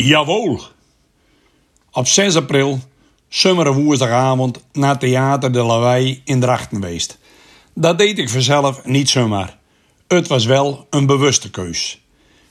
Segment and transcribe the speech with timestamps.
[0.00, 0.60] Jawohl.
[1.92, 2.78] Op 6 april,
[3.28, 7.18] zomer woensdagavond, naar Theater de Lawaai in Drachtenweest.
[7.74, 9.58] Dat deed ik vanzelf niet zomaar.
[10.08, 12.00] Het was wel een bewuste keus.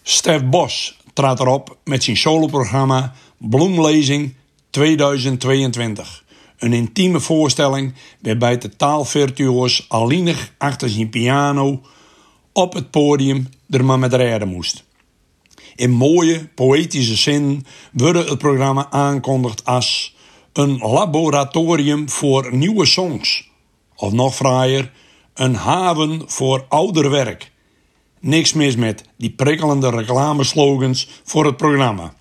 [0.04, 4.34] Stef Bos trad erop met zijn soloprogramma Bloemlezing
[4.70, 6.24] 2022.
[6.58, 11.82] Een intieme voorstelling waarbij de taalvirtuoos alleenig achter zijn piano
[12.54, 14.86] op het podium er maar met rijden moest.
[15.78, 20.16] In mooie, poëtische zin wordt het programma aankondigd als
[20.54, 23.50] een laboratorium voor nieuwe songs.
[23.96, 24.92] Of nog fraaier,
[25.34, 27.52] een haven voor ouder werk.
[28.20, 32.14] Niks mis met die prikkelende reclameslogans voor het programma.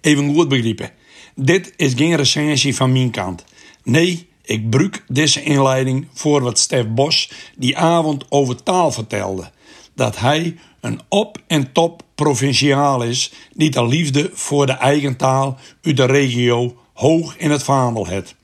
[0.00, 0.90] Even goed begrepen.
[1.34, 3.44] Dit is geen recensie van mijn kant.
[3.82, 9.50] Nee, ik gebruik deze inleiding voor wat Stef Bos die avond over taal vertelde.
[9.94, 15.58] Dat hij een op- en top provinciaal is die de liefde voor de eigen taal
[15.82, 18.34] uit de regio hoog in het vaandel heeft.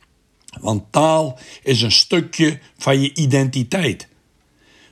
[0.61, 4.08] Want taal is een stukje van je identiteit.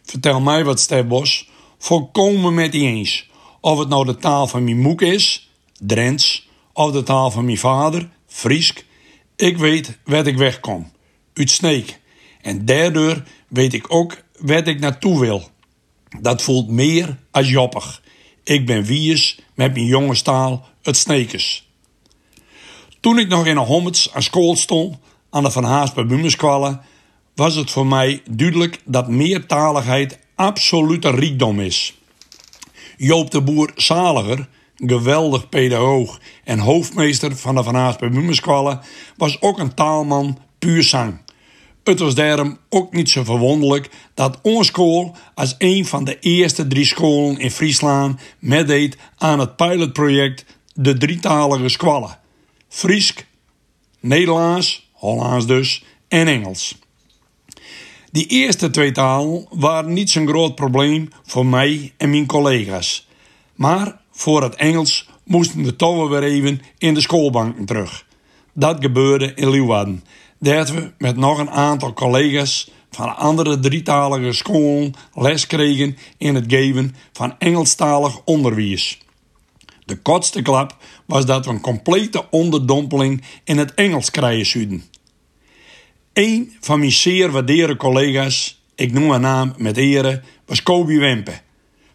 [0.03, 1.49] Vertel mij wat, Stef Bos.
[1.79, 3.31] Volkomen met die eens.
[3.61, 7.59] Of het nou de taal van mijn moek is, Drents, of de taal van mijn
[7.59, 8.85] vader, Friesk.
[9.37, 10.93] Ik weet waar ik wegkom.
[11.35, 12.01] Uit Sneek.
[12.41, 15.51] En daardoor weet ik ook waar ik naartoe wil.
[16.19, 18.03] Dat voelt meer als joppig.
[18.45, 21.69] Ik ben wies met mijn jongenstaal het Sneekers.
[23.01, 24.97] Toen ik nog in een hommets aan school stond,
[25.31, 26.81] aan de Van bij Bumeskwallen,
[27.35, 31.99] was het voor mij duidelijk dat meertaligheid absolute rijkdom is.
[32.97, 38.81] Joop de Boer Zaliger, geweldig pedagoog en hoofdmeester van de Van bij Bumeskwallen,
[39.17, 41.19] was ook een taalman puur zang.
[41.91, 46.67] Het was daarom ook niet zo verwonderlijk dat onze school als een van de eerste
[46.67, 52.19] drie scholen in Friesland meedeed aan het pilotproject De Drietalige Squallen.
[52.69, 53.27] Friesk,
[54.01, 56.79] Nederlands, Hollands dus, en Engels.
[58.13, 63.09] Die eerste twee talen waren niet zo'n groot probleem voor mij en mijn collega's.
[63.55, 68.09] Maar voor het Engels moesten we toch weer even in de schoolbanken terug.
[68.55, 70.05] Dat gebeurde in Leeuwarden.
[70.39, 76.45] Dat we met nog een aantal collega's van andere drietalige scholen les kregen in het
[76.49, 78.99] geven van Engelstalig onderwijs.
[79.85, 84.85] De kortste klap was dat we een complete onderdompeling in het Engels krijgen zouden.
[86.13, 91.41] Een van mijn zeer waardeerde collega's, ik noem haar naam met ere, was Kobi Wempe.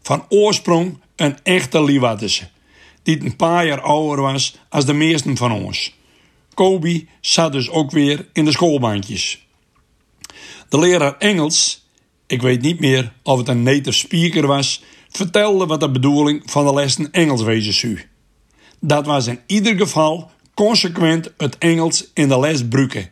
[0.01, 2.49] Van oorsprong een echte Liewattense,
[3.03, 5.95] die een paar jaar ouder was als de meesten van ons.
[6.55, 9.47] Kobi zat dus ook weer in de schoolbandjes.
[10.69, 11.87] De leraar Engels,
[12.27, 16.65] ik weet niet meer of het een native speaker was, vertelde wat de bedoeling van
[16.65, 17.41] de lessen Engels
[17.79, 17.99] zou.
[18.79, 23.09] Dat was in ieder geval consequent het Engels in de les gebruiken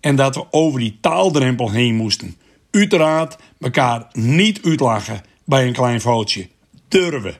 [0.00, 2.36] en dat we over die taaldrempel heen moesten.
[2.70, 6.48] Uiteraard elkaar niet uitlachen bij een klein foutje.
[6.88, 7.36] Durven.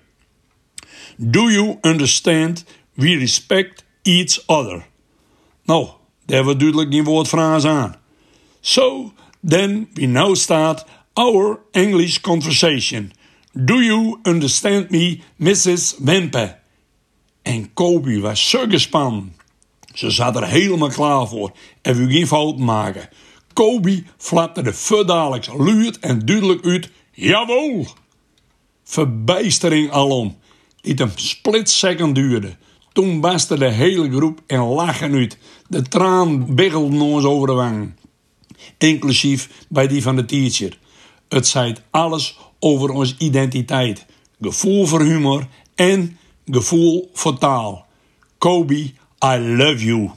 [1.16, 2.64] Do you understand?
[2.94, 4.90] We respect each other.
[5.64, 5.88] Nou,
[6.26, 7.96] daar wordt duidelijk geen woordfrase aan.
[8.60, 9.12] So,
[9.48, 13.12] then we now start our English conversation.
[13.52, 15.94] Do you understand me, Mrs.
[15.98, 16.56] Wempe?
[17.42, 19.36] En Kobe was zo gespannen.
[19.94, 21.52] Ze zat er helemaal klaar voor
[21.82, 23.08] en wil geen fout maken.
[23.52, 26.90] Kobe flapte de verdadelijks luid en duidelijk uit.
[27.12, 27.86] Jawel!
[28.84, 30.38] Verbijstering alom,
[30.80, 32.56] die een split second duurde.
[32.92, 35.38] Toen barstte de hele groep en lachen uit.
[35.68, 37.92] De traan biggelde ons over de wang.
[38.78, 40.78] Inclusief bij die van de teacher.
[41.28, 44.06] Het zei alles over onze identiteit.
[44.40, 47.86] Gevoel voor humor en gevoel voor taal.
[48.38, 48.90] Kobe,
[49.24, 50.10] I love you.